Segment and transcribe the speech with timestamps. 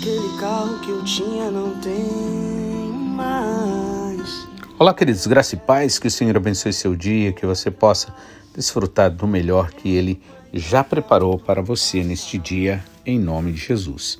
[0.00, 4.48] Aquele carro que eu tinha não tem mais.
[4.78, 8.14] Olá, queridos, graça e paz, que o Senhor abençoe seu dia, que você possa
[8.56, 10.18] desfrutar do melhor que Ele
[10.54, 14.18] já preparou para você neste dia, em nome de Jesus.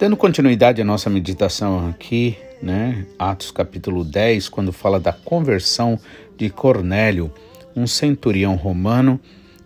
[0.00, 5.96] Dando continuidade à nossa meditação aqui, né, Atos capítulo 10, quando fala da conversão
[6.36, 7.32] de Cornélio,
[7.76, 9.20] um centurião romano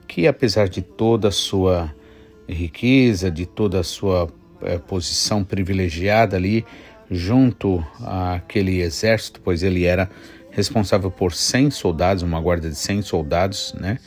[0.07, 1.91] que, apesar de toda a sua
[2.47, 4.29] riqueza, de toda a sua
[4.63, 6.65] é, posição privilegiada ali
[7.11, 10.11] junto àquele exército, pois ele era
[10.51, 13.99] responsável por 100 soldados, uma guarda de 100 soldados, né?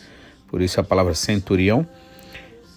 [0.48, 1.88] Por isso a palavra centurião.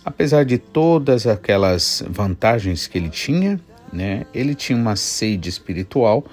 [0.04, 3.58] Apesar de todas aquelas vantagens que ele tinha,
[3.92, 4.26] né?
[4.34, 6.24] Ele tinha uma sede espiritual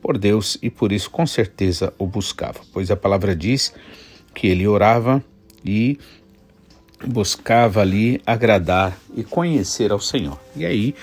[0.00, 3.72] por Deus e por isso com certeza o buscava, pois a palavra diz
[4.34, 5.24] que ele orava
[5.64, 5.98] e
[7.06, 10.38] buscava ali agradar e conhecer ao Senhor.
[10.56, 10.94] E aí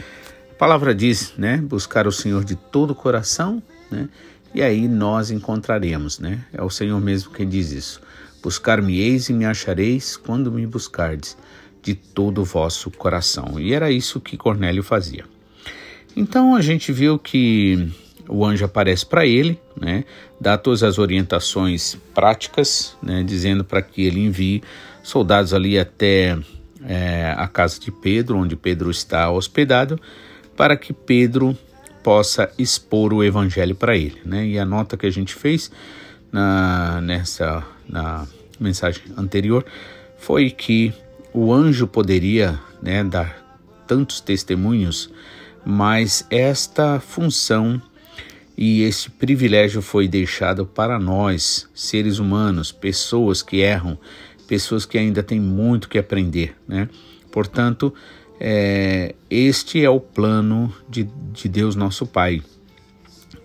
[0.51, 4.07] a palavra diz, né, buscar o Senhor de todo o coração, né?
[4.53, 6.43] E aí nós encontraremos, né?
[6.51, 8.01] É o Senhor mesmo quem diz isso.
[8.43, 11.37] Buscar-me-eis e me achareis quando me buscardes
[11.81, 13.59] de todo o vosso coração.
[13.59, 15.25] E era isso que Cornélio fazia.
[16.15, 17.89] Então a gente viu que
[18.27, 20.03] o anjo aparece para ele, né,
[20.39, 24.61] dá todas as orientações práticas, né, dizendo para que ele envie
[25.03, 26.37] soldados ali até
[26.85, 29.99] é, a casa de Pedro, onde Pedro está hospedado,
[30.55, 31.57] para que Pedro
[32.03, 34.19] possa expor o evangelho para ele.
[34.25, 34.47] Né?
[34.47, 35.71] E a nota que a gente fez
[36.31, 38.27] na, nessa na
[38.59, 39.65] mensagem anterior
[40.17, 40.93] foi que
[41.33, 43.41] o anjo poderia né, dar
[43.87, 45.09] tantos testemunhos,
[45.65, 47.81] mas esta função
[48.57, 53.97] e esse privilégio foi deixado para nós, seres humanos, pessoas que erram,
[54.51, 56.89] pessoas que ainda têm muito que aprender, né?
[57.31, 57.93] Portanto,
[58.37, 62.41] é, este é o plano de, de Deus nosso Pai,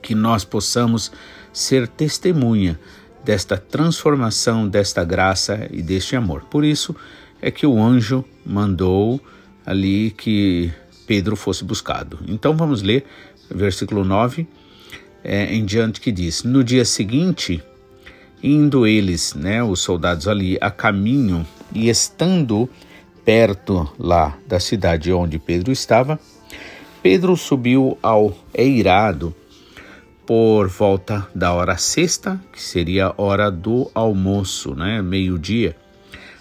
[0.02, 1.12] que nós possamos
[1.52, 2.76] ser testemunha
[3.24, 6.42] desta transformação, desta graça e deste amor.
[6.50, 6.96] Por isso
[7.40, 9.20] é que o anjo mandou
[9.64, 10.72] ali que
[11.06, 12.18] Pedro fosse buscado.
[12.26, 13.06] Então vamos ler
[13.48, 14.44] versículo 9
[15.22, 17.62] é, em diante que diz: No dia seguinte,
[18.46, 22.68] indo eles, né, os soldados ali, a caminho e estando
[23.24, 26.20] perto lá da cidade onde Pedro estava,
[27.02, 29.34] Pedro subiu ao eirado
[30.24, 35.76] por volta da hora sexta, que seria a hora do almoço, né, meio-dia,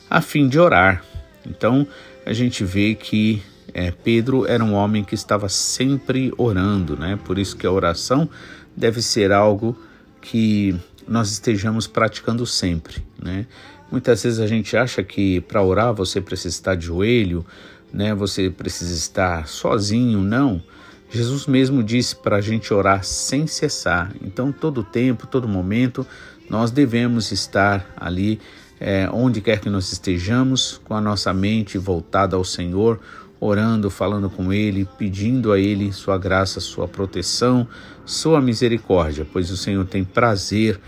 [0.08, 1.04] a fim de orar.
[1.44, 1.88] Então
[2.24, 3.42] a gente vê que
[3.74, 7.20] é, Pedro era um homem que estava sempre orando, né?
[7.26, 8.30] Por isso que a oração
[8.76, 9.78] deve ser algo
[10.22, 10.76] que
[11.08, 13.46] nós estejamos praticando sempre, né?
[13.92, 17.46] Muitas vezes a gente acha que para orar você precisa estar de joelho,
[17.94, 18.14] né?
[18.16, 20.62] Você precisa estar sozinho, não.
[21.10, 24.12] Jesus mesmo disse para a gente orar sem cessar.
[24.22, 26.06] Então, todo tempo, todo momento,
[26.50, 28.40] nós devemos estar ali,
[28.80, 33.00] é, onde quer que nós estejamos, com a nossa mente voltada ao Senhor,
[33.46, 37.68] orando, falando com Ele, pedindo a Ele sua graça, sua proteção,
[38.06, 40.80] sua misericórdia, pois o Senhor tem prazer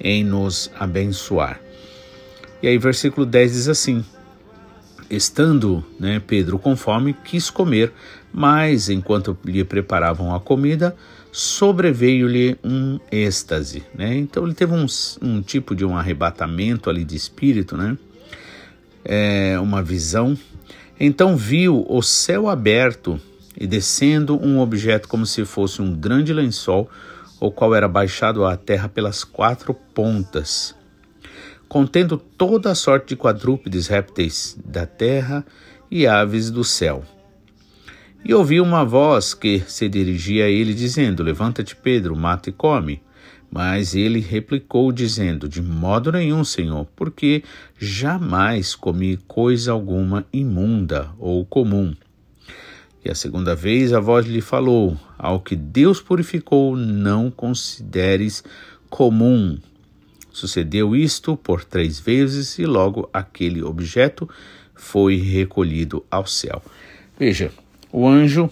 [0.00, 1.60] em nos abençoar.
[2.62, 4.04] E aí, versículo 10 diz assim:
[5.10, 7.92] Estando né, Pedro com fome, quis comer,
[8.32, 10.96] mas enquanto lhe preparavam a comida,
[11.30, 13.82] sobreveio-lhe um êxtase.
[13.94, 14.16] Né?
[14.16, 14.86] Então ele teve um,
[15.20, 17.98] um, tipo de um arrebatamento ali de espírito, né?
[19.04, 20.38] É, uma visão
[20.98, 23.20] então viu o céu aberto
[23.58, 26.88] e descendo um objeto como se fosse um grande lençol,
[27.40, 30.74] o qual era baixado à terra pelas quatro pontas,
[31.68, 35.44] contendo toda a sorte de quadrúpedes, répteis da terra
[35.90, 37.04] e aves do céu.
[38.24, 43.02] E ouviu uma voz que se dirigia a ele, dizendo: Levanta-te, Pedro, mata e come.
[43.54, 47.44] Mas ele replicou, dizendo: De modo nenhum, Senhor, porque
[47.78, 51.94] jamais comi coisa alguma imunda ou comum.
[53.04, 58.42] E a segunda vez a voz lhe falou: Ao que Deus purificou, não consideres
[58.90, 59.56] comum.
[60.32, 64.28] Sucedeu isto por três vezes e logo aquele objeto
[64.74, 66.60] foi recolhido ao céu.
[67.16, 67.52] Veja,
[67.92, 68.50] o anjo,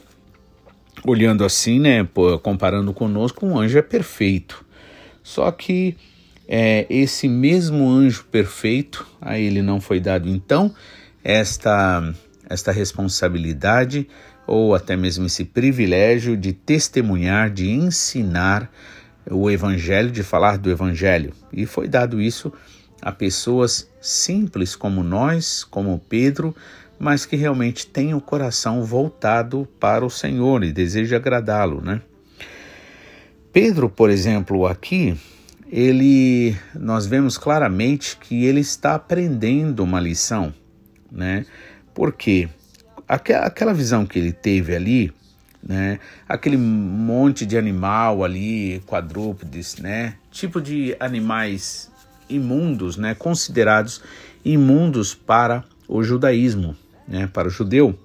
[1.04, 2.08] olhando assim, né,
[2.40, 4.64] comparando conosco, um anjo é perfeito.
[5.22, 5.96] Só que
[6.48, 10.74] é, esse mesmo anjo perfeito, a ele não foi dado então
[11.22, 12.12] esta,
[12.48, 14.08] esta responsabilidade
[14.46, 18.70] ou até mesmo esse privilégio de testemunhar, de ensinar
[19.30, 21.32] o evangelho, de falar do evangelho.
[21.52, 22.52] E foi dado isso
[23.00, 26.54] a pessoas simples como nós, como Pedro,
[26.98, 32.00] mas que realmente tem o coração voltado para o Senhor e deseja agradá-lo, né?
[33.52, 35.14] Pedro, por exemplo, aqui,
[35.70, 40.54] ele nós vemos claramente que ele está aprendendo uma lição,
[41.10, 41.44] né?
[41.92, 42.48] Porque
[43.06, 45.12] aquela visão que ele teve ali,
[45.62, 45.98] né?
[46.26, 50.14] Aquele monte de animal ali, quadrúpedes, né?
[50.30, 51.90] Tipo de animais
[52.28, 53.14] imundos, né?
[53.14, 54.02] Considerados
[54.42, 56.74] imundos para o judaísmo,
[57.06, 57.26] né?
[57.26, 57.98] Para o judeu.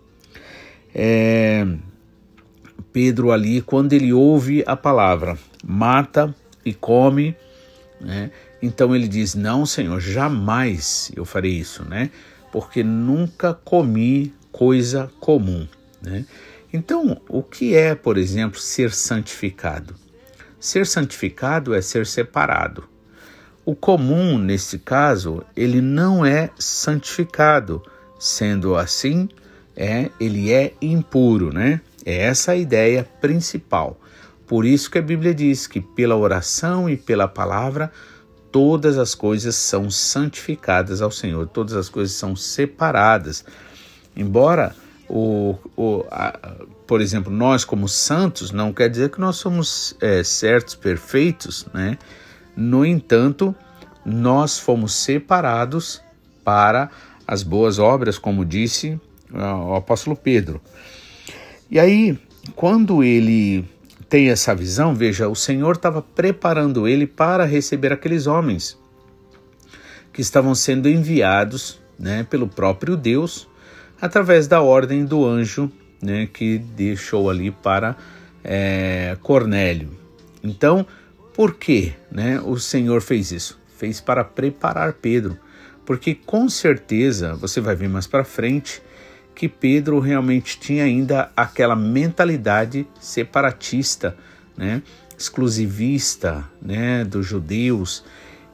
[0.93, 1.65] É,
[2.97, 6.33] Pedro ali, quando ele ouve a palavra, mata
[6.65, 7.35] e come,
[8.01, 8.31] né?
[8.59, 12.09] Então ele diz: Não, Senhor, jamais eu farei isso, né?
[12.51, 15.67] Porque nunca comi coisa comum,
[16.01, 16.25] né?
[16.73, 19.93] Então, o que é, por exemplo, ser santificado?
[20.59, 22.89] Ser santificado é ser separado.
[23.63, 27.79] O comum, nesse caso, ele não é santificado.
[28.17, 29.29] Sendo assim,
[29.75, 31.79] é, ele é impuro, né?
[32.07, 34.00] É essa a ideia principal.
[34.48, 37.92] Por isso que a Bíblia diz que pela oração e pela palavra
[38.50, 43.44] todas as coisas são santificadas ao Senhor, todas as coisas são separadas.
[44.15, 44.74] Embora
[45.09, 46.56] o, o a,
[46.88, 51.98] por exemplo, nós como santos, não quer dizer que nós somos é, certos, perfeitos, né?
[52.56, 53.53] No entanto,
[54.06, 56.01] nós fomos separados
[56.45, 56.89] para
[57.27, 58.98] as boas obras, como disse
[59.30, 60.62] o apóstolo Pedro.
[61.69, 62.17] E aí,
[62.55, 63.65] quando ele
[64.09, 68.77] tem essa visão, veja, o Senhor estava preparando ele para receber aqueles homens
[70.13, 73.47] que estavam sendo enviados né, pelo próprio Deus
[74.01, 75.71] através da ordem do anjo
[76.01, 77.97] né, que deixou ali para
[78.43, 79.89] é, Cornélio.
[80.43, 80.85] Então,
[81.33, 83.59] por que né, o Senhor fez isso?
[83.77, 85.37] Fez para preparar Pedro,
[85.85, 88.81] porque com certeza você vai ver mais para frente
[89.38, 94.18] que Pedro realmente tinha ainda aquela mentalidade separatista,
[94.57, 94.81] né,
[95.16, 98.04] exclusivista, né, dos judeus.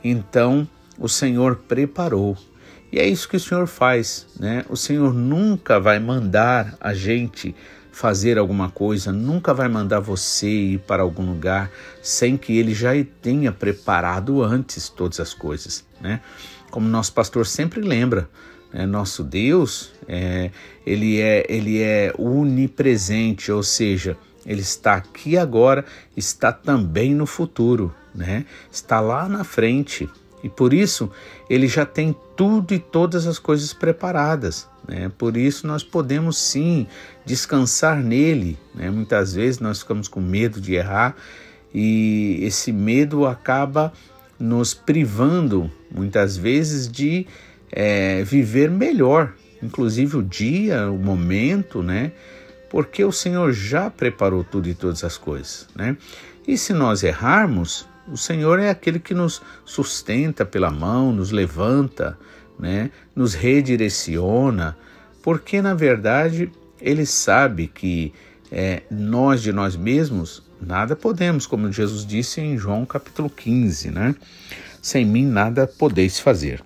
[0.04, 0.68] Então,
[1.00, 2.38] o Senhor preparou.
[2.92, 4.66] E é isso que o Senhor faz, né?
[4.70, 7.56] O Senhor nunca vai mandar a gente
[7.90, 11.72] fazer alguma coisa, nunca vai mandar você ir para algum lugar
[12.02, 12.92] sem que ele já
[13.22, 16.20] tenha preparado antes todas as coisas, né?
[16.70, 18.30] Como nosso pastor sempre lembra,
[18.74, 18.86] né?
[18.86, 20.50] nosso Deus, é,
[20.86, 25.86] ele, é, ele é unipresente, ou seja, ele está aqui agora,
[26.18, 28.46] está também no futuro, né?
[28.72, 30.10] Está lá na frente.
[30.44, 31.10] E por isso
[31.50, 34.68] ele já tem tudo e todas as coisas preparadas.
[34.86, 35.10] Né?
[35.18, 36.86] Por isso nós podemos sim
[37.25, 38.60] descansar nele.
[38.75, 38.90] Né?
[38.90, 41.16] Muitas vezes nós ficamos com medo de errar
[41.74, 43.94] e esse medo acaba
[44.38, 47.25] nos privando, muitas vezes, de
[47.75, 52.12] é, viver melhor, inclusive o dia, o momento, né?
[52.70, 55.98] Porque o Senhor já preparou tudo e todas as coisas, né?
[56.48, 62.18] E se nós errarmos, o Senhor é aquele que nos sustenta pela mão, nos levanta,
[62.60, 62.92] né?
[63.16, 64.78] Nos redireciona,
[65.24, 68.14] porque na verdade Ele sabe que
[68.52, 74.16] é, nós de nós mesmos nada podemos, como Jesus disse em João capítulo 15, né?
[74.80, 76.62] Sem mim nada podeis fazer.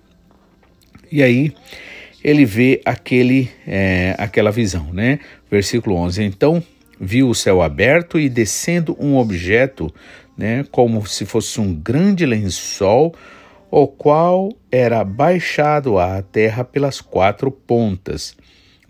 [1.10, 1.52] E aí
[2.22, 5.20] ele vê aquele, é, aquela visão, né?
[5.50, 6.22] Versículo 11.
[6.22, 6.62] Então
[7.00, 9.92] viu o céu aberto e descendo um objeto,
[10.36, 13.14] né, como se fosse um grande lençol,
[13.70, 18.36] o qual era baixado à terra pelas quatro pontas,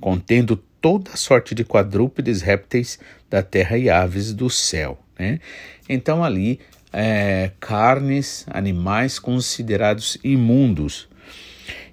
[0.01, 2.99] contendo toda sorte de quadrúpedes, répteis
[3.29, 4.99] da terra e aves do céu.
[5.19, 5.41] Né?
[5.89, 6.61] Então ali
[6.93, 11.09] é, carnes, animais considerados imundos,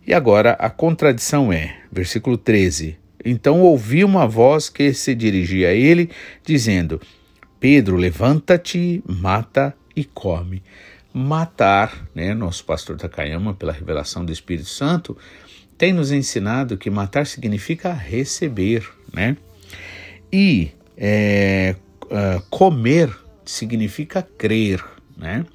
[0.07, 5.73] e agora a contradição é, versículo 13: Então ouvi uma voz que se dirigia a
[5.73, 6.09] ele,
[6.45, 7.01] dizendo:
[7.59, 10.61] Pedro, levanta-te, mata e come.
[11.13, 12.33] Matar, né?
[12.33, 15.17] Nosso pastor Takayama, pela revelação do Espírito Santo,
[15.77, 19.37] tem nos ensinado que matar significa receber, né?
[20.31, 23.09] E é, uh, comer
[23.45, 24.83] significa crer,
[25.17, 25.45] né?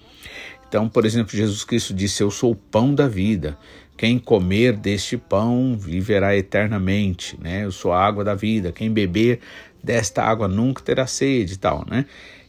[0.69, 3.59] Então, por exemplo, Jesus Cristo disse: Eu sou o pão da vida.
[4.01, 7.67] Quem comer deste pão viverá eternamente, né?
[7.67, 8.73] Eu sou a água da vida.
[8.73, 9.41] Quem beber
[9.85, 12.07] desta água nunca terá sede e tal, né?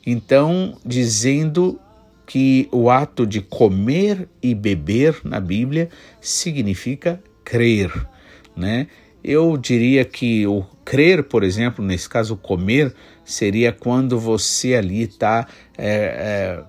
[0.08, 1.77] Então, dizendo
[2.25, 5.89] que o ato de comer e beber na Bíblia
[6.22, 7.91] significa crer,
[8.55, 8.88] né?
[9.22, 15.46] Eu diria que o crer, por exemplo, nesse caso, comer, seria quando você ali está
[15.77, 16.63] é, é,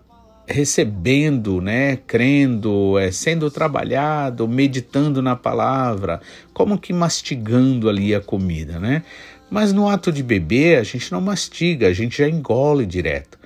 [0.52, 6.20] recebendo, né, crendo, é, sendo trabalhado, meditando na palavra,
[6.52, 9.02] como que mastigando ali a comida, né?
[9.50, 13.38] Mas no ato de beber, a gente não mastiga, a gente já engole direto.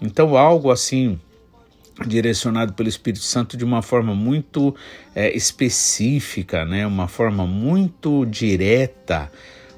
[0.00, 1.18] Então, algo assim
[2.06, 4.74] direcionado pelo Espírito Santo de uma forma muito
[5.14, 6.86] é, específica, né?
[6.86, 9.30] uma forma muito direta,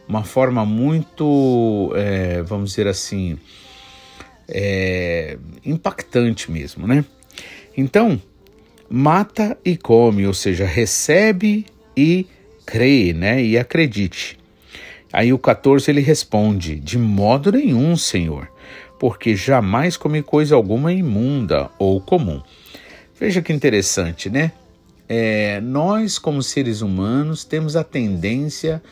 [0.09, 3.39] uma forma muito, é, vamos dizer assim,
[4.53, 7.05] é, impactante mesmo, né?
[7.77, 8.21] Então,
[8.89, 11.65] mata e come, ou seja, recebe
[11.97, 12.27] e
[12.67, 13.43] crê, né?
[13.43, 14.39] E acredite.
[15.13, 18.51] Aí o 14 ele responde: De modo nenhum, Senhor,
[18.99, 22.43] porque jamais comi coisa alguma imunda ou comum.
[23.19, 24.53] Veja que interessante, né?
[25.09, 28.83] É, nós, como seres humanos, temos a tendência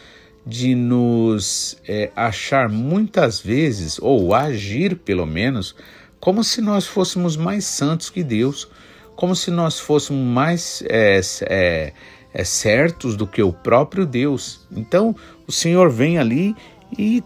[0.47, 5.75] de nos é, achar muitas vezes, ou agir pelo menos,
[6.18, 8.68] como se nós fôssemos mais santos que Deus,
[9.16, 11.92] como se nós fôssemos mais é, é,
[12.32, 14.66] é certos do que o próprio Deus.
[14.70, 15.14] Então
[15.47, 16.54] o Senhor vem ali
[16.99, 17.23] e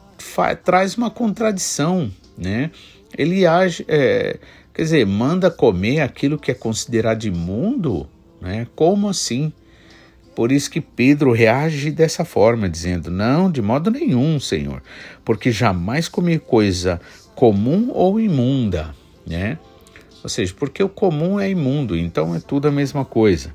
[0.64, 2.70] traz uma contradição, né?
[3.16, 4.38] Ele age, é,
[4.72, 8.08] quer dizer, manda comer aquilo que é considerado imundo,
[8.40, 8.66] né?
[8.74, 9.52] Como assim?
[10.34, 14.82] Por isso que Pedro reage dessa forma, dizendo: Não, de modo nenhum, Senhor,
[15.24, 17.00] porque jamais comi coisa
[17.34, 18.94] comum ou imunda,
[19.26, 19.58] né?
[20.22, 23.54] Ou seja, porque o comum é imundo, então é tudo a mesma coisa.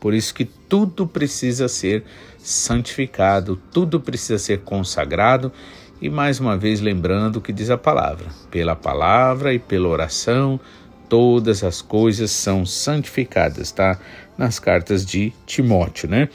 [0.00, 2.04] Por isso que tudo precisa ser
[2.38, 5.52] santificado, tudo precisa ser consagrado
[6.00, 10.60] e mais uma vez lembrando o que diz a palavra: pela palavra e pela oração,
[11.08, 13.98] todas as coisas são santificadas, tá?
[14.38, 16.28] Nas cartas de Timóteo, né?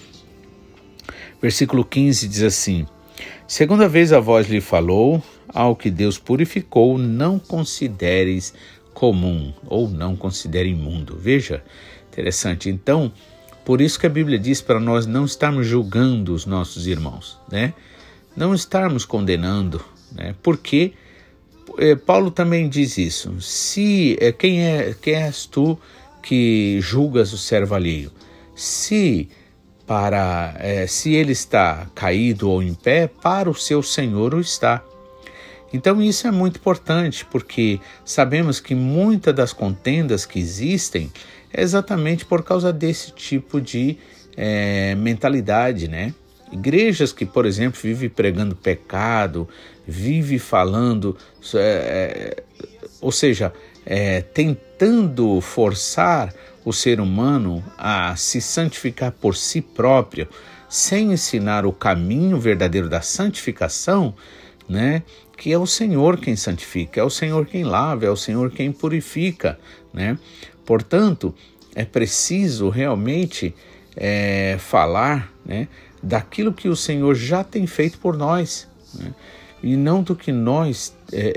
[1.41, 2.85] Versículo 15 diz assim:
[3.47, 8.53] Segunda vez a voz lhe falou, ao que Deus purificou, não consideres
[8.93, 11.17] comum ou não considere imundo.
[11.17, 11.63] Veja,
[12.11, 12.69] interessante.
[12.69, 13.11] Então,
[13.65, 17.73] por isso que a Bíblia diz para nós não estarmos julgando os nossos irmãos, né?
[18.35, 20.35] Não estarmos condenando, né?
[20.43, 20.93] Porque
[21.77, 23.39] é, Paulo também diz isso.
[23.41, 25.77] Se é, quem é quem és tu
[26.23, 28.11] que julgas o servo alheio?
[28.55, 29.29] Se
[29.85, 34.83] para é, se ele está caído ou em pé, para o seu Senhor o está.
[35.73, 41.11] Então isso é muito importante porque sabemos que muitas das contendas que existem
[41.51, 43.97] é exatamente por causa desse tipo de
[44.37, 46.13] é, mentalidade, né?
[46.51, 49.49] Igrejas que, por exemplo, vivem pregando pecado,
[49.87, 51.17] vive falando,
[51.55, 52.43] é, é,
[53.01, 53.51] ou seja,
[53.85, 54.21] é,
[54.83, 56.33] tentando forçar
[56.65, 60.27] o ser humano a se santificar por si próprio,
[60.67, 64.13] sem ensinar o caminho verdadeiro da santificação,
[64.67, 65.03] né?
[65.37, 68.73] Que é o Senhor quem santifica, é o Senhor quem lava, é o Senhor quem
[68.73, 69.57] purifica,
[69.93, 70.17] né?
[70.65, 71.33] Portanto,
[71.73, 73.55] é preciso realmente
[73.95, 75.69] é, falar, né?
[76.01, 79.13] daquilo que o Senhor já tem feito por nós, né?
[79.63, 81.31] e não do que nós é, é,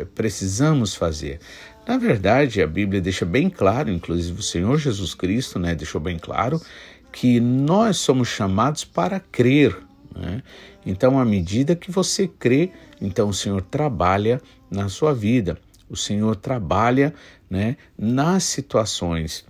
[0.00, 1.40] é, precisamos fazer.
[1.86, 6.18] Na verdade, a Bíblia deixa bem claro, inclusive o Senhor Jesus Cristo né, deixou bem
[6.18, 6.60] claro,
[7.12, 9.76] que nós somos chamados para crer.
[10.14, 10.42] Né?
[10.84, 14.40] Então, à medida que você crê, então o Senhor trabalha
[14.70, 17.14] na sua vida, o Senhor trabalha
[17.48, 19.46] né, nas situações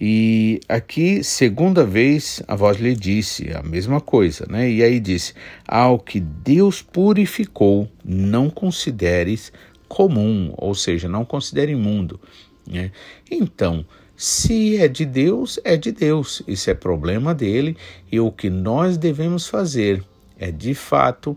[0.00, 4.68] e aqui, segunda vez, a voz lhe disse a mesma coisa, né?
[4.68, 5.34] E aí disse:
[5.66, 9.52] Ao que Deus purificou, não consideres
[9.88, 12.20] comum, ou seja, não considere imundo.
[12.66, 12.90] Né?
[13.30, 13.84] Então,
[14.16, 17.76] se é de Deus, é de Deus, isso é problema dele,
[18.10, 20.02] e o que nós devemos fazer
[20.38, 21.36] é de fato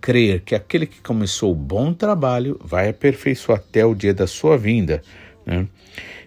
[0.00, 4.56] crer que aquele que começou o bom trabalho vai aperfeiçoar até o dia da sua
[4.56, 5.02] vinda.
[5.44, 5.66] Né?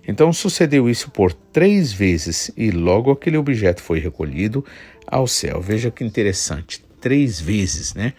[0.08, 4.66] Então sucedeu isso por três vezes e logo aquele objeto foi recolhido
[5.06, 5.62] ao céu.
[5.62, 8.14] Veja que interessante, três vezes, né?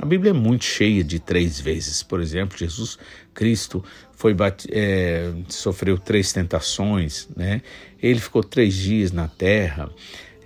[0.00, 2.02] A Bíblia é muito cheia de três vezes.
[2.02, 2.98] Por exemplo, Jesus
[3.34, 3.84] Cristo
[4.16, 4.34] foi
[4.70, 7.60] é, sofreu três tentações, né?
[8.02, 9.90] Ele ficou três dias na terra,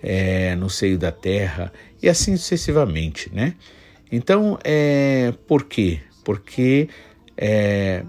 [0.02, 3.54] é, no seio da terra e assim sucessivamente, né?
[4.10, 6.00] Então, é, por quê?
[6.24, 6.88] Porque
[7.36, 8.04] é,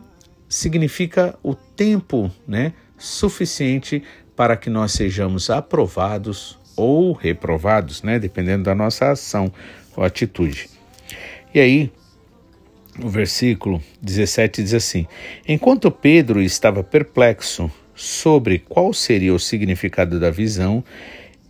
[0.50, 4.04] significa o tempo né, suficiente
[4.36, 9.52] para que nós sejamos aprovados ou reprovados, né, dependendo da nossa ação
[9.96, 10.75] ou atitude.
[11.56, 11.92] E aí,
[13.02, 15.08] o versículo 17 diz assim:
[15.48, 20.84] Enquanto Pedro estava perplexo sobre qual seria o significado da visão,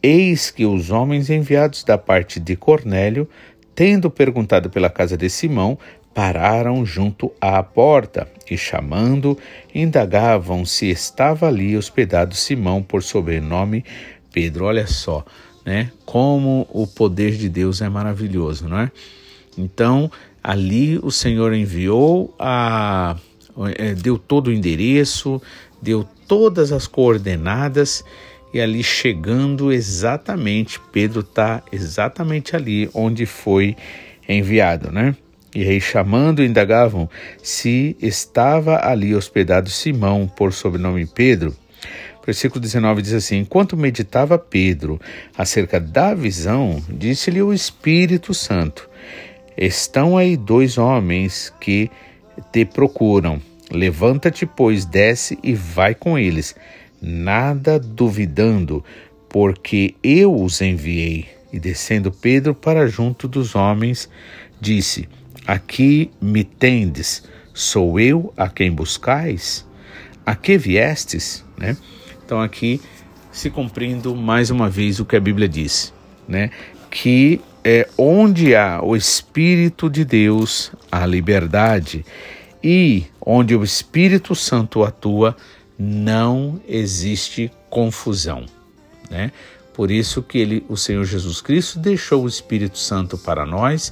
[0.04, 3.28] eis que os homens enviados da parte de Cornélio
[3.74, 5.78] tendo perguntado pela casa de Simão,
[6.14, 9.38] pararam junto à porta e, chamando,
[9.74, 13.84] indagavam se estava ali hospedado Simão por sobrenome
[14.32, 14.66] Pedro.
[14.66, 15.26] Olha só,
[15.66, 15.92] né?
[16.06, 18.92] Como o poder de Deus é maravilhoso, não é?
[19.58, 20.12] Então,
[20.44, 23.16] ali o Senhor enviou a
[23.78, 25.42] é, deu todo o endereço,
[25.82, 28.04] deu todas as coordenadas
[28.54, 33.76] e ali chegando exatamente, Pedro está exatamente ali onde foi
[34.28, 35.16] enviado, né?
[35.54, 37.10] E aí, chamando, indagavam
[37.42, 41.56] se estava ali hospedado Simão, por sobrenome Pedro.
[42.26, 45.00] Versículo 19 diz assim: Enquanto meditava Pedro
[45.38, 48.90] acerca da visão, disse-lhe o Espírito Santo:
[49.58, 51.90] Estão aí dois homens que
[52.52, 53.42] te procuram.
[53.72, 56.56] Levanta-te, pois, desce e vai com eles,
[57.02, 58.84] nada duvidando,
[59.30, 61.28] porque eu os enviei.
[61.52, 64.10] E descendo Pedro para junto dos homens,
[64.60, 65.08] disse:
[65.48, 69.66] Aqui me tendes, sou eu a quem buscais?
[70.26, 71.46] A que viestes?
[71.58, 71.78] Né?
[72.26, 72.82] Então, aqui
[73.32, 75.94] se cumprindo mais uma vez o que a Bíblia diz,
[76.28, 76.52] né?
[76.90, 82.06] que é onde há o Espírito de Deus, a liberdade,
[82.64, 85.36] e onde o Espírito Santo atua,
[85.78, 88.46] não existe confusão.
[89.10, 89.32] Né?
[89.74, 93.92] Por isso que ele, o Senhor Jesus Cristo deixou o Espírito Santo para nós,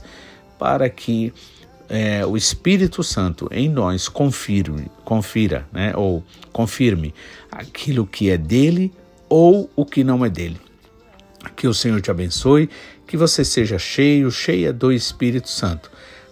[0.59, 1.33] para que
[1.89, 7.13] é, o Espírito Santo em nós confirme, confira, né, ou confirme
[7.51, 8.93] aquilo que é dele
[9.27, 10.59] ou o que não é dele.
[11.55, 12.69] Que o Senhor te abençoe,
[13.07, 15.91] que você seja cheio, cheia do Espírito Santo,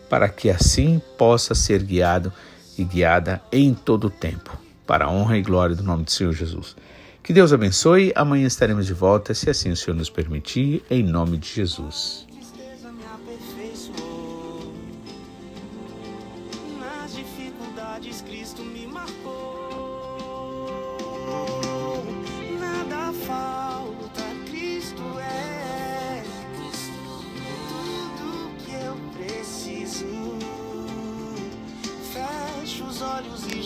[0.09, 2.31] para que assim possa ser guiado
[2.77, 6.33] e guiada em todo o tempo, para a honra e glória do nome do Senhor
[6.33, 6.75] Jesus.
[7.23, 8.11] Que Deus abençoe.
[8.15, 12.30] Amanhã estaremos de volta, se assim o Senhor nos permitir, em nome de Jesus.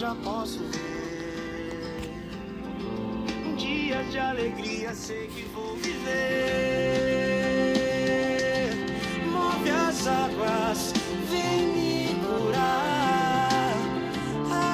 [0.05, 2.11] Já posso ver.
[3.43, 6.05] Um dia de alegria sei que vou viver.
[9.31, 10.93] Move as águas,
[11.31, 13.73] vem me curar.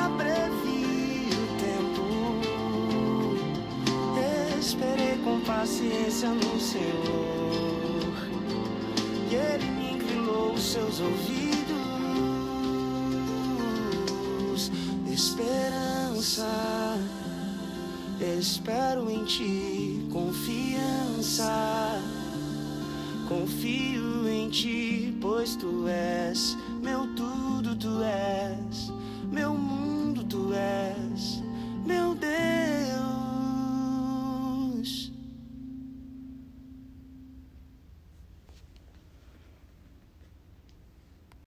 [0.03, 2.05] Abrevi o tempo.
[4.59, 8.13] Esperei com paciência no Senhor.
[9.29, 11.60] E Ele me inclinou os seus ouvidos.
[15.13, 16.47] Esperança.
[18.39, 22.01] Espero em ti, confiança.
[23.27, 26.55] Confio em ti, pois tu és